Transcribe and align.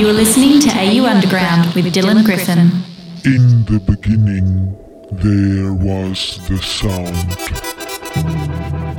You 0.00 0.08
are 0.08 0.14
listening 0.14 0.60
to 0.60 0.70
AU 0.70 1.04
Underground 1.04 1.74
with 1.74 1.92
Dylan 1.92 2.24
Griffin. 2.24 2.70
In 3.26 3.66
the 3.66 3.78
beginning, 3.86 4.74
there 5.12 5.74
was 5.74 6.38
the 6.48 6.56
sound. 6.56 7.36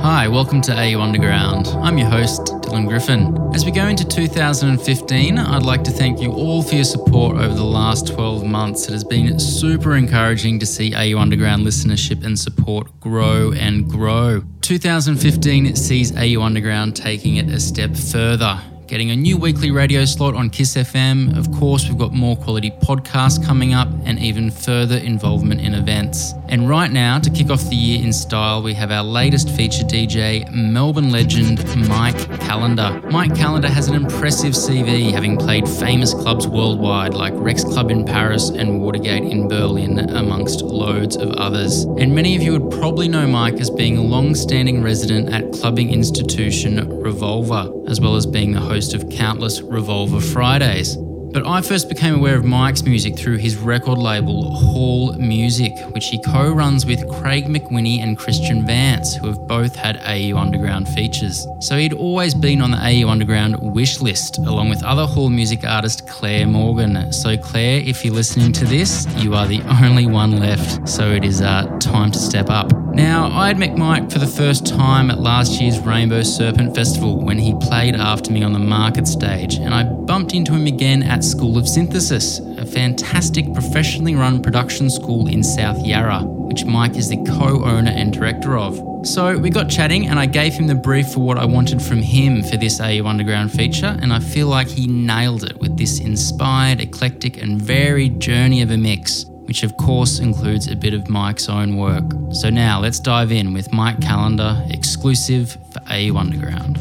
Hi, 0.00 0.28
welcome 0.28 0.60
to 0.60 0.72
AU 0.72 1.00
Underground. 1.00 1.66
I'm 1.82 1.98
your 1.98 2.06
host, 2.06 2.44
Dylan 2.44 2.86
Griffin. 2.86 3.36
As 3.52 3.64
we 3.64 3.72
go 3.72 3.88
into 3.88 4.06
2015, 4.06 5.38
I'd 5.40 5.64
like 5.64 5.82
to 5.82 5.90
thank 5.90 6.20
you 6.20 6.30
all 6.30 6.62
for 6.62 6.76
your 6.76 6.84
support 6.84 7.36
over 7.36 7.52
the 7.52 7.64
last 7.64 8.06
12 8.06 8.44
months. 8.44 8.86
It 8.86 8.92
has 8.92 9.02
been 9.02 9.40
super 9.40 9.96
encouraging 9.96 10.60
to 10.60 10.66
see 10.66 10.94
AU 10.94 11.18
Underground 11.18 11.66
listenership 11.66 12.24
and 12.24 12.38
support 12.38 13.00
grow 13.00 13.50
and 13.50 13.90
grow. 13.90 14.44
2015 14.60 15.74
sees 15.74 16.16
AU 16.16 16.40
Underground 16.40 16.94
taking 16.94 17.38
it 17.38 17.48
a 17.48 17.58
step 17.58 17.96
further 17.96 18.62
getting 18.92 19.10
a 19.10 19.16
new 19.16 19.38
weekly 19.38 19.70
radio 19.70 20.04
slot 20.04 20.34
on 20.34 20.50
Kiss 20.50 20.76
FM. 20.76 21.34
Of 21.38 21.50
course, 21.50 21.88
we've 21.88 21.96
got 21.96 22.12
more 22.12 22.36
quality 22.36 22.70
podcasts 22.70 23.42
coming 23.42 23.72
up 23.72 23.88
and 24.04 24.18
even 24.18 24.50
further 24.50 24.98
involvement 24.98 25.62
in 25.62 25.72
events. 25.72 26.34
And 26.52 26.68
right 26.68 26.92
now, 26.92 27.18
to 27.18 27.30
kick 27.30 27.48
off 27.48 27.62
the 27.70 27.76
year 27.76 28.04
in 28.04 28.12
style, 28.12 28.62
we 28.62 28.74
have 28.74 28.90
our 28.90 29.02
latest 29.02 29.48
feature 29.48 29.84
DJ, 29.84 30.46
Melbourne 30.52 31.10
legend 31.10 31.64
Mike 31.88 32.40
Callender. 32.40 33.00
Mike 33.10 33.34
Callender 33.34 33.70
has 33.70 33.88
an 33.88 33.94
impressive 33.94 34.52
CV, 34.52 35.10
having 35.10 35.38
played 35.38 35.66
famous 35.66 36.12
clubs 36.12 36.46
worldwide 36.46 37.14
like 37.14 37.32
Rex 37.36 37.64
Club 37.64 37.90
in 37.90 38.04
Paris 38.04 38.50
and 38.50 38.82
Watergate 38.82 39.24
in 39.24 39.48
Berlin, 39.48 39.98
amongst 40.10 40.60
loads 40.60 41.16
of 41.16 41.30
others. 41.30 41.84
And 41.98 42.14
many 42.14 42.36
of 42.36 42.42
you 42.42 42.52
would 42.52 42.70
probably 42.70 43.08
know 43.08 43.26
Mike 43.26 43.54
as 43.54 43.70
being 43.70 43.96
a 43.96 44.02
long 44.02 44.34
standing 44.34 44.82
resident 44.82 45.32
at 45.32 45.54
clubbing 45.54 45.90
institution 45.90 46.86
Revolver, 47.00 47.72
as 47.88 47.98
well 47.98 48.14
as 48.14 48.26
being 48.26 48.52
the 48.52 48.60
host 48.60 48.92
of 48.92 49.08
countless 49.08 49.62
Revolver 49.62 50.20
Fridays. 50.20 50.98
But 51.32 51.46
I 51.46 51.62
first 51.62 51.88
became 51.88 52.14
aware 52.14 52.36
of 52.36 52.44
Mike's 52.44 52.82
music 52.82 53.16
through 53.16 53.38
his 53.38 53.56
record 53.56 53.96
label, 53.96 54.54
Hall 54.54 55.14
Music, 55.14 55.72
which 55.92 56.08
he 56.08 56.20
co 56.20 56.52
runs 56.52 56.84
with 56.84 57.08
Craig 57.08 57.46
McWhinney 57.46 58.00
and 58.00 58.18
Christian 58.18 58.66
Vance, 58.66 59.14
who 59.14 59.28
have 59.28 59.38
both 59.48 59.74
had 59.74 59.96
AU 60.04 60.36
Underground 60.36 60.88
features. 60.90 61.46
So 61.60 61.78
he'd 61.78 61.94
always 61.94 62.34
been 62.34 62.60
on 62.60 62.70
the 62.70 62.76
AU 62.76 63.08
Underground 63.08 63.56
wish 63.60 64.02
list, 64.02 64.38
along 64.38 64.68
with 64.68 64.84
other 64.84 65.06
Hall 65.06 65.30
Music 65.30 65.64
artist 65.64 66.06
Claire 66.06 66.46
Morgan. 66.46 67.10
So, 67.12 67.38
Claire, 67.38 67.80
if 67.80 68.04
you're 68.04 68.14
listening 68.14 68.52
to 68.52 68.66
this, 68.66 69.06
you 69.16 69.34
are 69.34 69.46
the 69.46 69.62
only 69.82 70.04
one 70.04 70.38
left. 70.38 70.86
So 70.86 71.12
it 71.12 71.24
is 71.24 71.40
uh, 71.40 71.64
time 71.80 72.10
to 72.10 72.18
step 72.18 72.50
up. 72.50 72.70
Now, 72.94 73.30
I'd 73.32 73.58
met 73.58 73.78
Mike 73.78 74.10
for 74.10 74.18
the 74.18 74.26
first 74.26 74.66
time 74.66 75.10
at 75.10 75.18
last 75.18 75.58
year's 75.62 75.78
Rainbow 75.78 76.22
Serpent 76.22 76.74
Festival 76.74 77.18
when 77.18 77.38
he 77.38 77.54
played 77.54 77.94
after 77.94 78.30
me 78.30 78.42
on 78.42 78.52
the 78.52 78.58
market 78.58 79.08
stage, 79.08 79.54
and 79.54 79.72
I 79.72 79.84
bumped 79.84 80.34
into 80.34 80.52
him 80.52 80.66
again 80.66 81.02
at 81.02 81.21
School 81.22 81.56
of 81.56 81.68
Synthesis, 81.68 82.38
a 82.58 82.66
fantastic 82.66 83.52
professionally 83.52 84.14
run 84.14 84.42
production 84.42 84.90
school 84.90 85.28
in 85.28 85.42
South 85.42 85.84
Yarra, 85.84 86.24
which 86.24 86.64
Mike 86.64 86.96
is 86.96 87.08
the 87.08 87.16
co 87.24 87.64
owner 87.64 87.90
and 87.90 88.12
director 88.12 88.56
of. 88.56 88.80
So 89.06 89.38
we 89.38 89.50
got 89.50 89.70
chatting, 89.70 90.08
and 90.08 90.18
I 90.18 90.26
gave 90.26 90.54
him 90.54 90.66
the 90.66 90.74
brief 90.74 91.12
for 91.12 91.20
what 91.20 91.38
I 91.38 91.44
wanted 91.44 91.80
from 91.80 91.98
him 91.98 92.42
for 92.42 92.56
this 92.56 92.80
AU 92.80 93.06
Underground 93.06 93.52
feature, 93.52 93.96
and 94.00 94.12
I 94.12 94.20
feel 94.20 94.48
like 94.48 94.68
he 94.68 94.86
nailed 94.86 95.44
it 95.44 95.58
with 95.58 95.76
this 95.76 96.00
inspired, 96.00 96.80
eclectic, 96.80 97.40
and 97.40 97.60
varied 97.60 98.20
journey 98.20 98.62
of 98.62 98.70
a 98.70 98.76
mix 98.76 99.24
which 99.46 99.64
of 99.64 99.76
course 99.76 100.18
includes 100.18 100.68
a 100.68 100.76
bit 100.76 100.94
of 100.94 101.08
Mike's 101.08 101.48
own 101.48 101.76
work. 101.76 102.04
So 102.30 102.48
now 102.48 102.80
let's 102.80 103.00
dive 103.00 103.32
in 103.32 103.52
with 103.52 103.70
Mike 103.72 104.00
Callender, 104.00 104.64
exclusive 104.70 105.58
for 105.70 105.80
AU 105.90 106.16
Underground. 106.16 106.78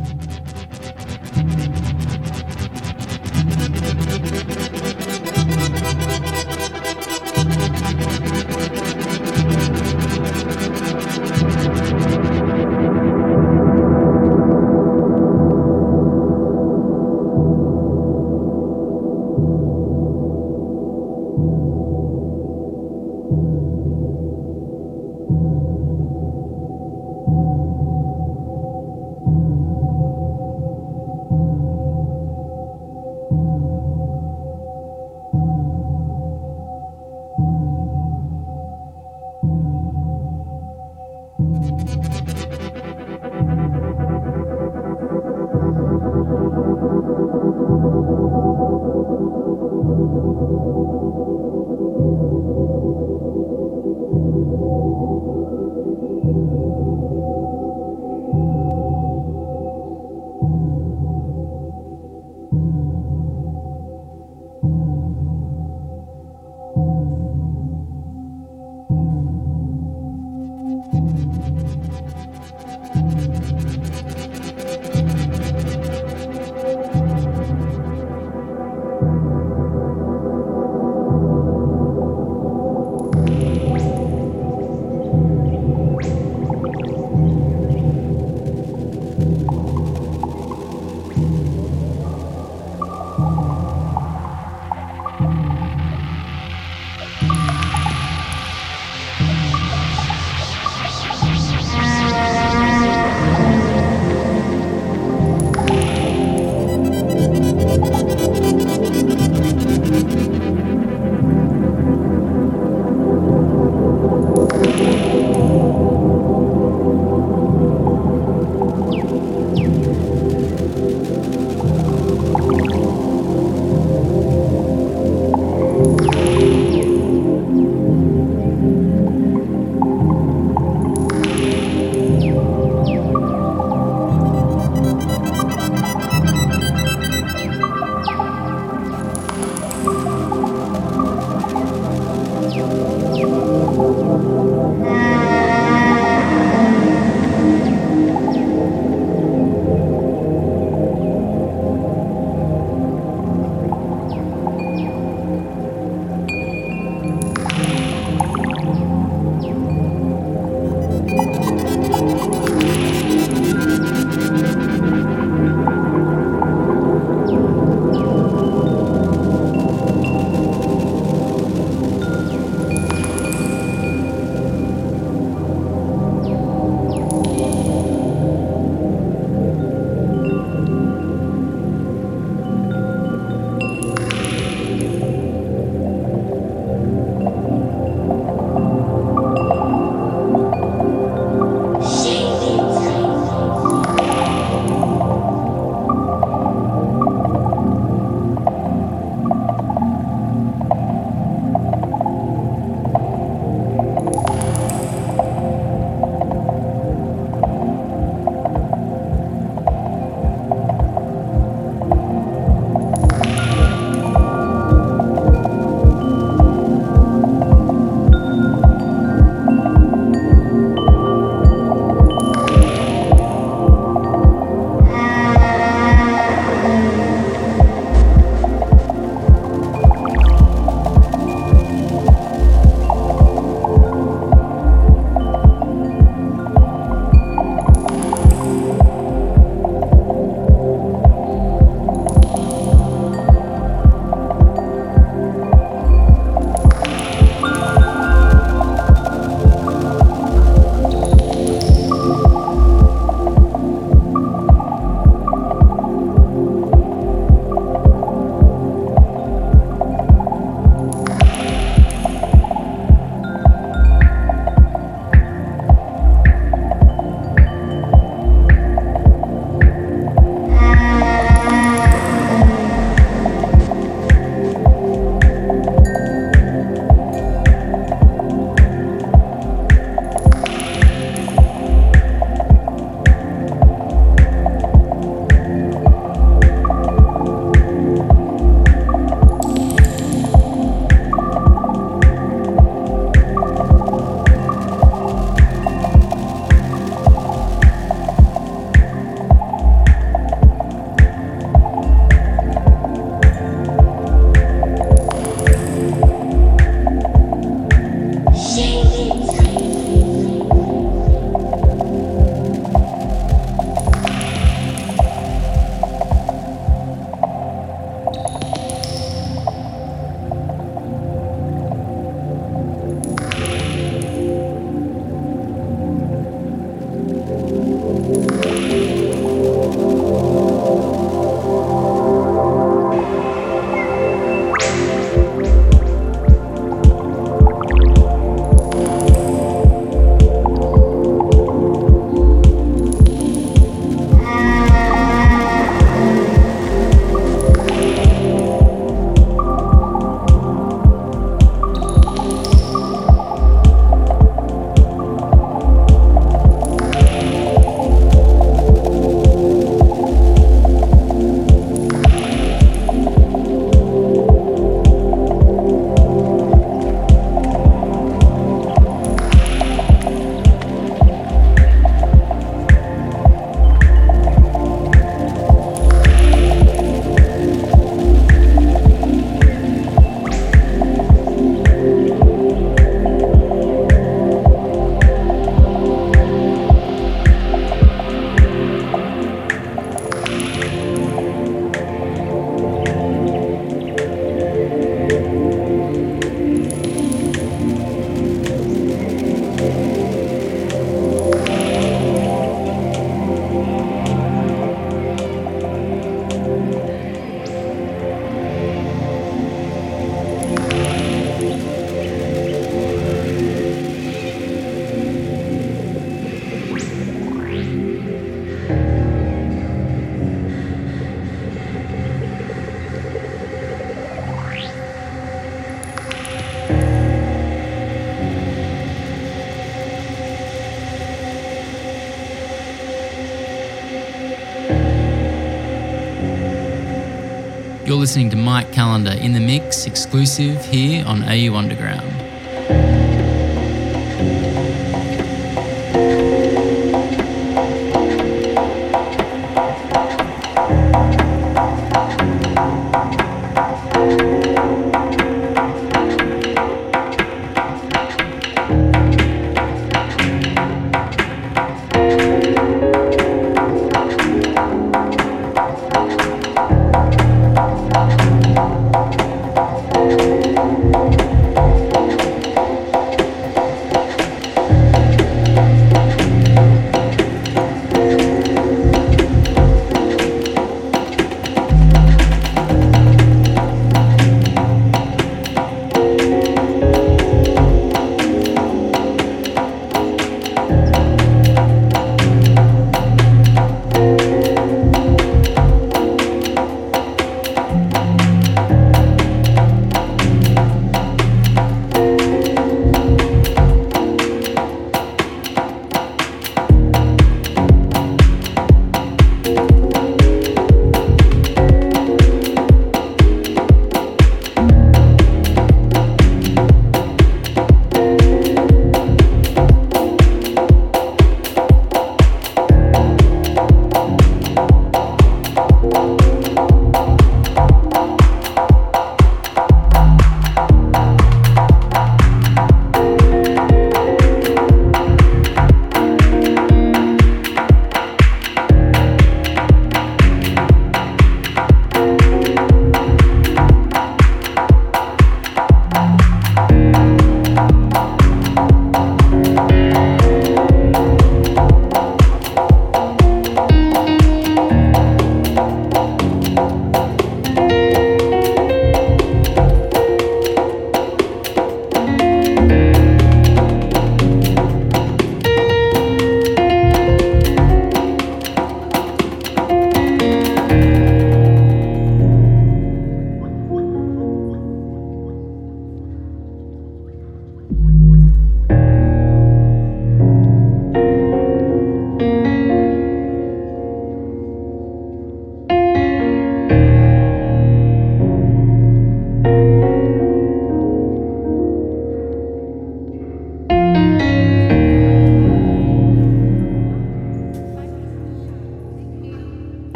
Listening 438.01 438.31
to 438.31 438.36
Mike 438.36 438.74
Callender 438.74 439.12
in 439.12 439.31
the 439.31 439.39
mix, 439.39 439.86
exclusive 439.86 440.65
here 440.65 441.05
on 441.05 441.22
AU 441.22 441.53
Underground. 441.55 442.11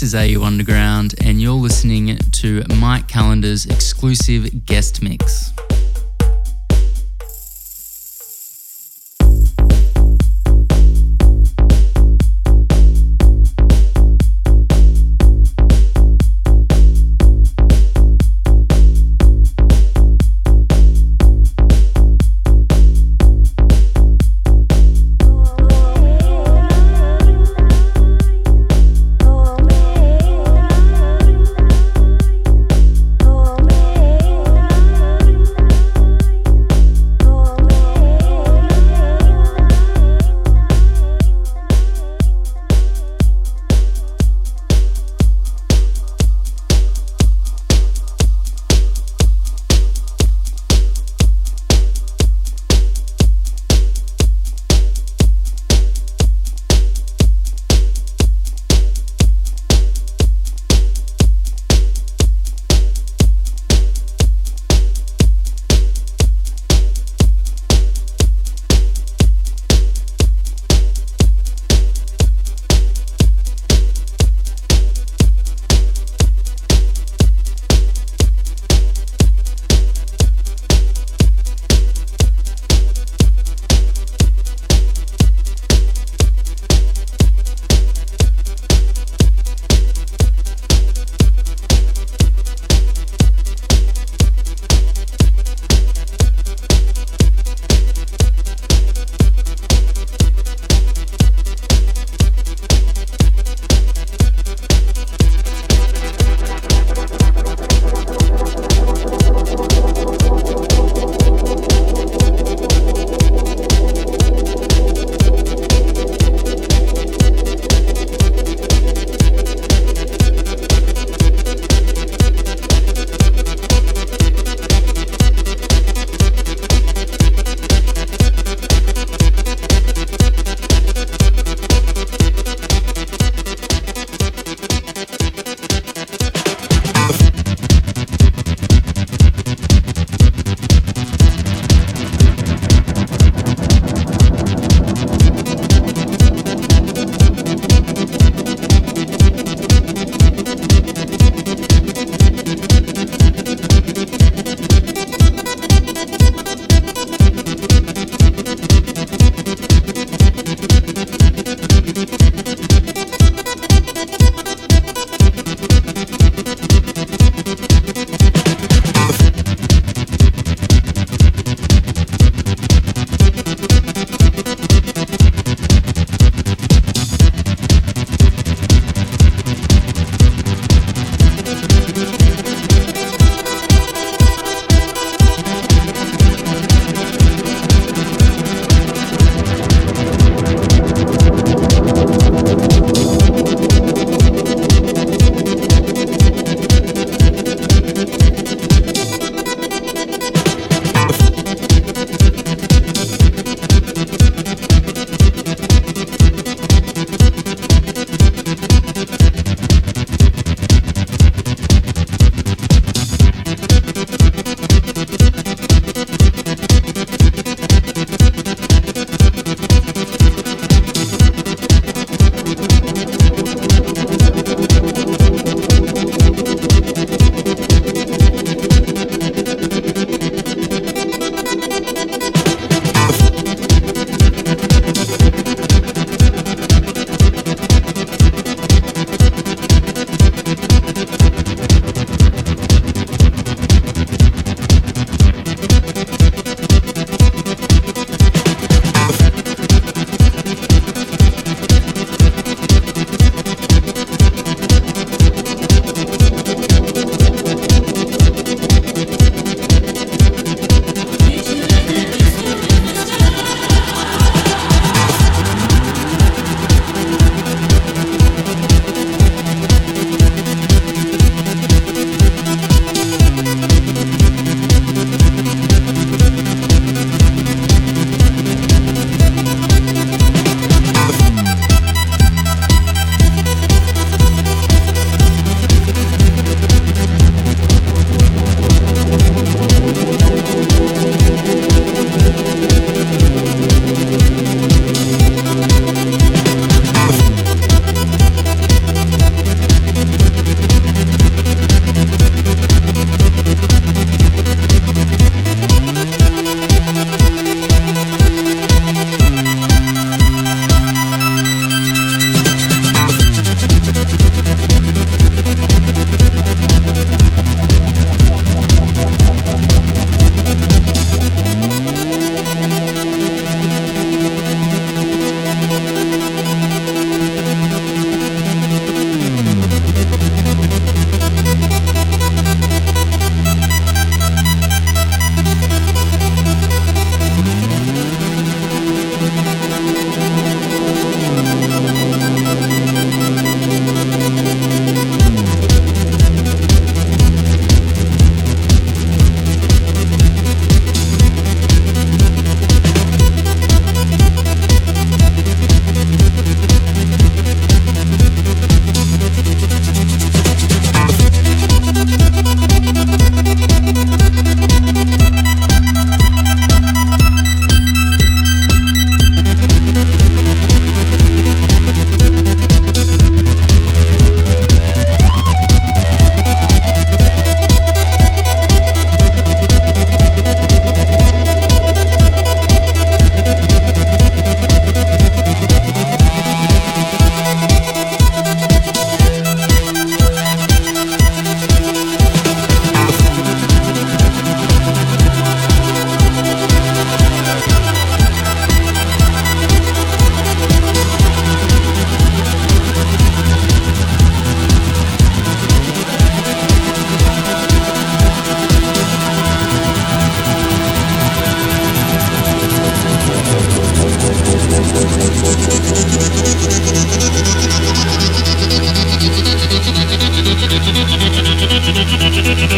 This 0.00 0.14
is 0.14 0.36
AU 0.38 0.42
Underground, 0.42 1.14
and 1.22 1.42
you're 1.42 1.52
listening 1.52 2.16
to 2.16 2.64
Mike 2.76 3.06
Callender's 3.06 3.66
exclusive 3.66 4.59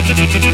AU, 0.05 0.11
Underground. 0.11 0.52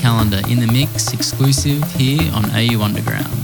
Callender 0.00 0.40
in 0.48 0.60
the 0.60 0.66
mix, 0.66 1.12
exclusive 1.12 1.82
here 1.92 2.30
on 2.32 2.44
AU 2.50 2.82
Underground. 2.82 3.39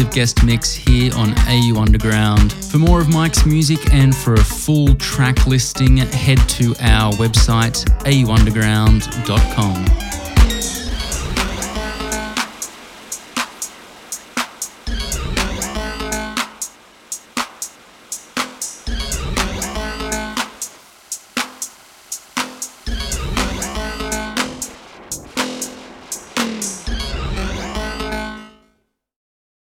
Exclusive 0.00 0.14
guest 0.14 0.44
mix 0.44 0.72
here 0.72 1.14
on 1.14 1.34
AU 1.46 1.78
Underground. 1.78 2.52
For 2.52 2.78
more 2.78 3.00
of 3.00 3.08
Mike's 3.08 3.44
music 3.44 3.92
and 3.92 4.16
for 4.16 4.34
a 4.34 4.44
full 4.44 4.94
track 4.94 5.46
listing, 5.46 5.98
head 5.98 6.38
to 6.50 6.74
our 6.80 7.12
website 7.14 7.84
auunderground.com. 8.04 10.09